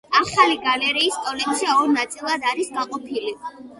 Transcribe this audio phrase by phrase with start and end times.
[0.19, 3.37] ახალი გალერეის კოლექცია ორ ნაწილად არის გაყოფილი.